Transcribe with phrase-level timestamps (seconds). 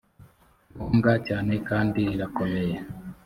[0.73, 2.75] ngombwa cyane kandi rirakomeye